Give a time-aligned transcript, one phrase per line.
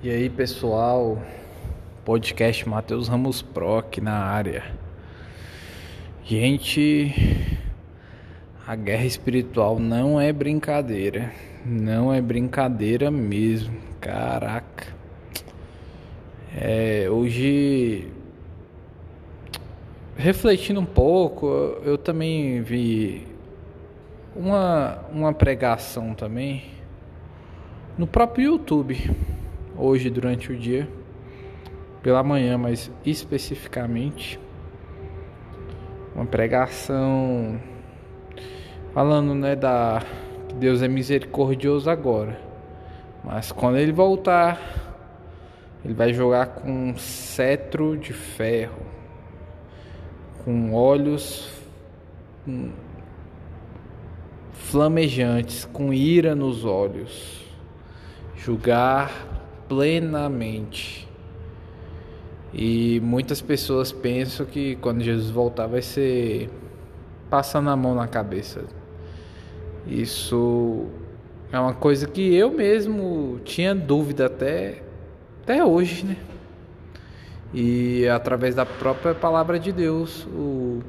[0.00, 1.20] E aí, pessoal,
[2.04, 4.62] podcast Matheus Ramos Pro aqui na área.
[6.22, 7.12] Gente,
[8.64, 11.32] a guerra espiritual não é brincadeira,
[11.66, 13.76] não é brincadeira mesmo.
[14.00, 14.86] Caraca.
[16.56, 18.08] É, hoje
[20.16, 21.48] refletindo um pouco,
[21.82, 23.26] eu também vi
[24.36, 26.66] uma, uma pregação também
[27.98, 29.27] no próprio YouTube
[29.78, 30.88] hoje durante o dia,
[32.02, 34.38] pela manhã, mas especificamente
[36.14, 37.60] uma pregação
[38.92, 40.02] falando, né, da
[40.48, 42.40] que Deus é misericordioso agora,
[43.22, 44.58] mas quando ele voltar,
[45.84, 48.82] ele vai jogar com um cetro de ferro,
[50.44, 51.52] com olhos
[54.52, 57.44] flamejantes, com ira nos olhos,
[58.34, 59.27] julgar
[59.68, 61.06] plenamente.
[62.52, 66.48] E muitas pessoas pensam que quando Jesus voltar vai ser
[67.28, 68.64] passando a mão na cabeça.
[69.86, 70.86] Isso
[71.52, 74.82] é uma coisa que eu mesmo tinha dúvida até,
[75.42, 76.16] até hoje, né?
[77.52, 80.80] E através da própria palavra de Deus, o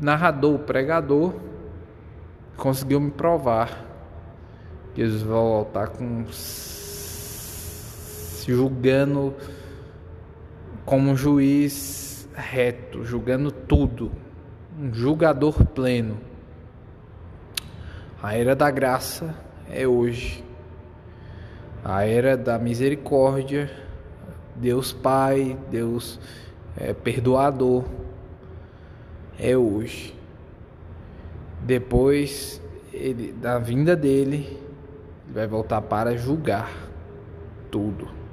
[0.00, 1.34] narrador, o pregador,
[2.56, 3.84] conseguiu me provar.
[4.96, 6.24] Jesus vai voltar com
[8.52, 9.34] julgando
[10.84, 14.12] como um juiz reto, julgando tudo,
[14.78, 16.18] um julgador pleno.
[18.22, 19.34] A era da graça
[19.70, 20.44] é hoje.
[21.84, 23.70] A era da misericórdia,
[24.54, 26.18] Deus Pai, Deus
[26.76, 27.84] é, perdoador,
[29.38, 30.14] é hoje.
[31.62, 32.60] Depois
[32.92, 34.58] ele, da vinda dele,
[35.24, 36.70] ele vai voltar para julgar
[37.70, 38.25] tudo.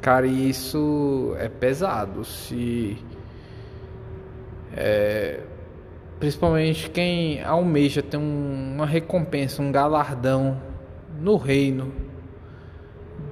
[0.00, 2.24] Cara, isso é pesado.
[2.24, 2.96] Se.
[4.74, 5.40] É,
[6.18, 10.60] principalmente quem almeja ter um, uma recompensa, um galardão
[11.20, 11.92] no reino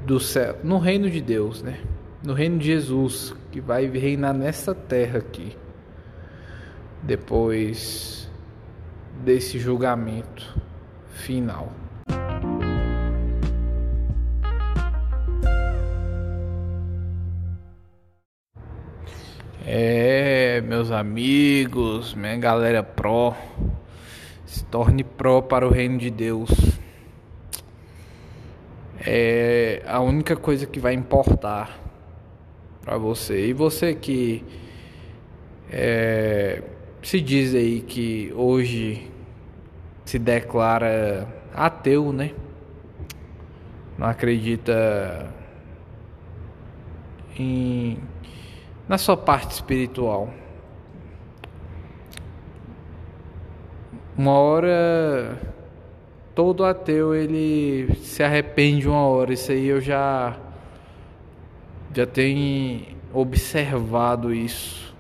[0.04, 1.80] do céu, no reino de Deus, né?
[2.22, 5.56] No reino de Jesus, que vai reinar nessa terra aqui.
[7.02, 8.28] Depois
[9.24, 10.60] desse julgamento
[11.06, 11.72] final.
[19.70, 23.36] É, meus amigos, minha galera pró,
[24.46, 26.48] se torne pró para o reino de Deus.
[29.06, 31.78] É a única coisa que vai importar
[32.80, 33.48] para você.
[33.48, 34.42] E você que
[35.70, 36.62] é,
[37.02, 39.10] se diz aí que hoje
[40.06, 42.30] se declara ateu, né?
[43.98, 45.30] Não acredita
[47.38, 47.98] em
[48.88, 50.30] na sua parte espiritual.
[54.16, 55.38] Uma hora
[56.34, 59.32] todo ateu ele se arrepende uma hora.
[59.32, 60.36] Isso aí eu já
[61.94, 64.94] já tenho observado isso.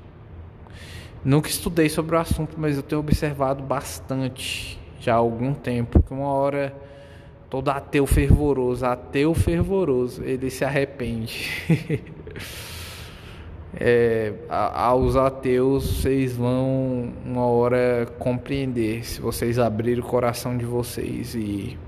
[1.24, 6.12] Nunca estudei sobre o assunto, mas eu tenho observado bastante já há algum tempo que
[6.12, 6.74] uma hora
[7.50, 11.50] todo ateu fervoroso, ateu fervoroso, ele se arrepende.
[13.74, 21.34] é, aos ateus vocês vão uma hora compreender se vocês abrirem o coração de vocês
[21.34, 21.78] e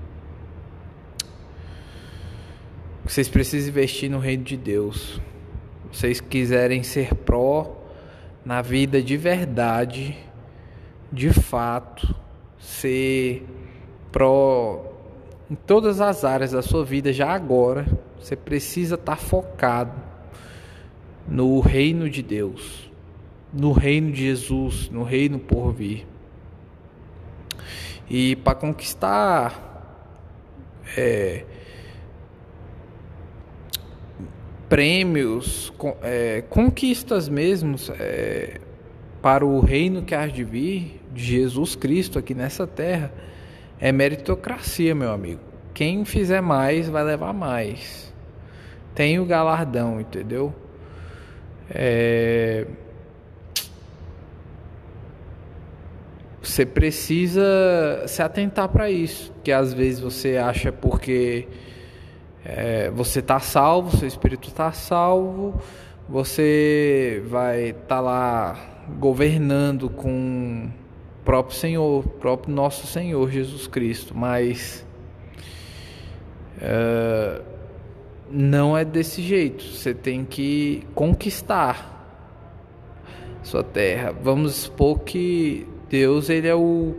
[3.03, 5.19] vocês precisam investir no reino de Deus.
[5.91, 7.83] Vocês quiserem ser pró
[8.45, 10.17] na vida de verdade,
[11.11, 12.15] de fato,
[12.57, 13.45] ser
[14.11, 14.85] pró
[15.49, 17.85] em todas as áreas da sua vida já agora,
[18.17, 20.10] você precisa estar focado
[21.27, 22.91] no reino de Deus,
[23.53, 26.07] no reino de Jesus, no reino por vir.
[28.09, 29.71] E para conquistar
[30.97, 31.45] é,
[34.67, 38.59] prêmios, é, conquistas mesmo é,
[39.21, 43.13] para o reino que há de vir de Jesus Cristo aqui nessa terra,
[43.79, 45.41] é meritocracia, meu amigo.
[45.73, 48.13] Quem fizer mais vai levar mais.
[48.93, 50.53] Tem o galardão, entendeu?
[51.73, 52.67] É...
[56.41, 61.47] Você precisa se atentar para isso, que às vezes você acha porque
[62.43, 65.61] é, você está salvo, seu espírito está salvo,
[66.09, 68.59] você vai estar tá lá
[68.99, 70.69] governando com
[71.21, 74.85] o próprio Senhor, próprio nosso Senhor Jesus Cristo, mas
[76.59, 77.41] é,
[78.31, 79.63] não é desse jeito.
[79.63, 81.89] Você tem que conquistar
[83.43, 84.13] sua terra.
[84.23, 86.95] Vamos supor que Deus ele é o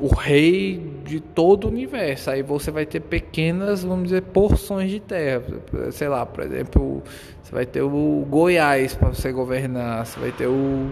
[0.00, 2.30] o rei de todo o universo.
[2.30, 5.42] Aí você vai ter pequenas, vamos dizer, porções de terra.
[5.90, 7.02] Sei lá, por exemplo,
[7.42, 10.90] você vai ter o Goiás para você governar, você vai ter o,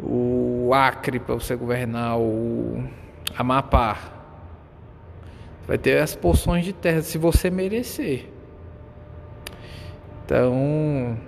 [0.00, 2.84] o Acre para você governar, o
[3.36, 4.15] Amapá.
[5.66, 8.26] Vai ter as porções de terra se você merecer.
[10.24, 11.18] Então,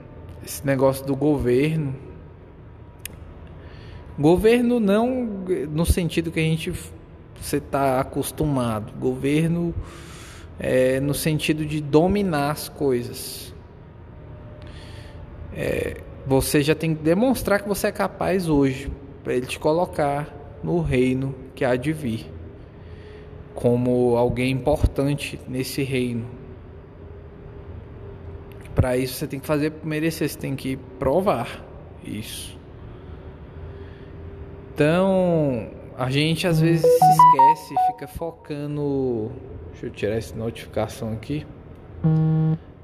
[0.44, 1.94] esse negócio do governo
[4.18, 5.06] Governo não
[5.70, 6.72] no sentido que a gente
[7.40, 8.92] você está acostumado.
[8.98, 9.72] Governo
[10.58, 13.54] é, no sentido de dominar as coisas.
[15.54, 18.90] É, você já tem que demonstrar que você é capaz hoje
[19.22, 22.37] para ele te colocar no reino que há de vir
[23.58, 26.24] como alguém importante nesse reino.
[28.72, 31.66] Para isso você tem que fazer merecer, você tem que provar
[32.04, 32.56] isso.
[34.72, 39.32] Então, a gente às vezes se esquece, fica focando.
[39.72, 41.44] Deixa eu tirar essa notificação aqui.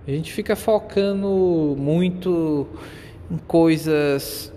[0.04, 2.66] A gente fica focando muito
[3.30, 4.52] em coisas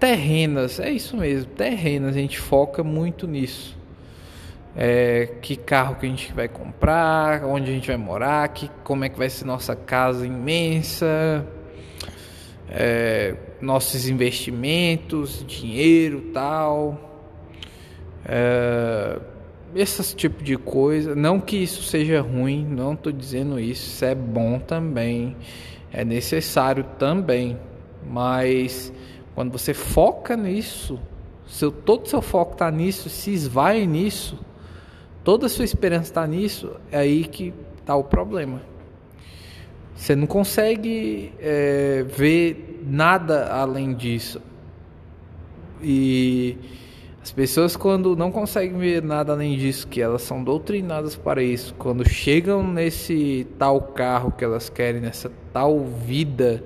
[0.00, 2.16] terrenas, é isso mesmo, terrenas.
[2.16, 3.83] A gente foca muito nisso.
[4.76, 9.04] É, que carro que a gente vai comprar, onde a gente vai morar, que, como
[9.04, 11.46] é que vai ser nossa casa imensa
[12.68, 17.30] é, nossos investimentos, dinheiro tal.
[18.26, 19.18] É,
[19.74, 21.14] esse tipo de coisa.
[21.14, 23.86] Não que isso seja ruim, não estou dizendo isso.
[23.88, 25.36] Isso é bom também,
[25.92, 27.58] é necessário também.
[28.06, 28.92] Mas
[29.34, 30.98] quando você foca nisso,
[31.46, 34.38] seu, todo seu foco está nisso, se esvai nisso,
[35.24, 38.60] toda a sua esperança está nisso, é aí que está o problema.
[39.96, 44.40] Você não consegue é, ver nada além disso.
[45.82, 46.58] E
[47.22, 51.74] as pessoas, quando não conseguem ver nada além disso, que elas são doutrinadas para isso,
[51.78, 56.62] quando chegam nesse tal carro que elas querem, nessa tal vida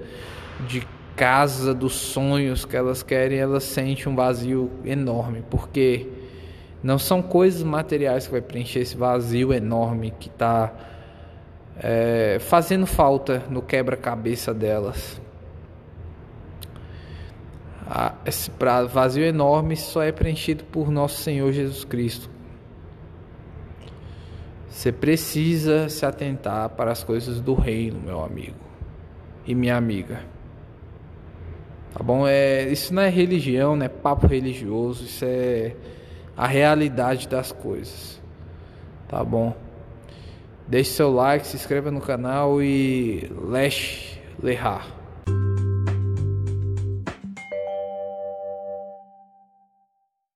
[0.67, 0.85] de
[1.15, 6.07] casa dos sonhos que elas querem, elas sentem um vazio enorme, porque
[6.83, 10.73] não são coisas materiais que vai preencher esse vazio enorme que está
[11.81, 15.21] é, fazendo falta no quebra-cabeça delas.
[18.25, 18.51] Esse
[18.91, 22.29] vazio enorme só é preenchido por nosso Senhor Jesus Cristo.
[24.69, 28.69] Você precisa se atentar para as coisas do reino, meu amigo
[29.47, 30.21] e minha amiga.
[31.93, 32.29] Tá bom?
[32.29, 35.75] É, isso não é religião, não é papo religioso, isso é
[36.39, 38.23] a realidade das coisas.
[39.09, 39.57] Tá bom?
[40.69, 44.98] Deixe seu like, se inscreva no canal e Lesh Lehar.